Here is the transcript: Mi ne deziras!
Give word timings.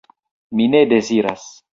Mi 0.61 0.65
ne 0.75 0.81
deziras! 0.93 1.45